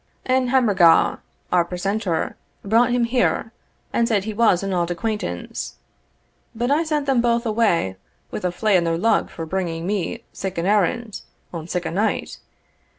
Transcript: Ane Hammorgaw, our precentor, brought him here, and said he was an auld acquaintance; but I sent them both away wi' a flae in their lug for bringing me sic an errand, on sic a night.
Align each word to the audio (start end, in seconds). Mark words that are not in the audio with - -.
Ane 0.25 0.47
Hammorgaw, 0.47 1.19
our 1.51 1.63
precentor, 1.63 2.33
brought 2.65 2.89
him 2.89 3.03
here, 3.03 3.51
and 3.93 4.07
said 4.07 4.23
he 4.23 4.33
was 4.33 4.63
an 4.63 4.73
auld 4.73 4.89
acquaintance; 4.89 5.75
but 6.55 6.71
I 6.71 6.83
sent 6.83 7.05
them 7.05 7.21
both 7.21 7.45
away 7.45 7.97
wi' 8.31 8.39
a 8.41 8.51
flae 8.51 8.75
in 8.77 8.83
their 8.83 8.97
lug 8.97 9.29
for 9.29 9.45
bringing 9.45 9.85
me 9.85 10.23
sic 10.33 10.57
an 10.57 10.65
errand, 10.65 11.21
on 11.53 11.67
sic 11.67 11.85
a 11.85 11.91
night. 11.91 12.39